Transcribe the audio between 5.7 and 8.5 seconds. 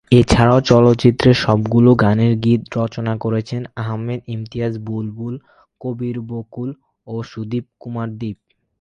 Kabir Bakul ও Sudip Kumar দীপ।